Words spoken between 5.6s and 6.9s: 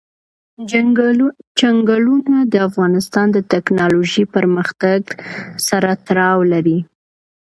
سره تړاو لري.